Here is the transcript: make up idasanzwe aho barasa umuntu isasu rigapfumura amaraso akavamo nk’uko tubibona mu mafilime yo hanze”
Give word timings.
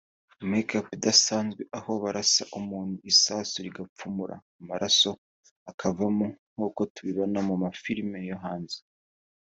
make 0.51 0.71
up 0.79 0.87
idasanzwe 0.97 1.61
aho 1.77 1.91
barasa 2.03 2.43
umuntu 2.59 2.95
isasu 3.11 3.55
rigapfumura 3.65 4.35
amaraso 4.59 5.11
akavamo 5.71 6.27
nk’uko 6.53 6.81
tubibona 6.93 7.39
mu 7.47 7.55
mafilime 7.63 8.19
yo 8.29 8.37
hanze” 8.43 8.79